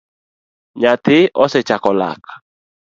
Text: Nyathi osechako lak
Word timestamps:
Nyathi 0.79 1.19
osechako 1.43 1.91
lak 1.99 2.23